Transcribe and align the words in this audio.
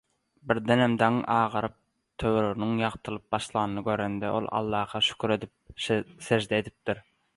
Birdenem 0.51 0.93
daňyň 1.01 1.19
agaryp, 1.33 1.75
töwereginiň 2.23 2.81
ýagtylyp 2.85 3.27
başlanyny 3.35 3.83
görende 3.91 4.33
ol 4.39 4.49
Allaha 4.61 5.03
şükür 5.11 5.35
bilen 5.45 6.11
sežde 6.31 6.65
edipdir. 6.65 7.05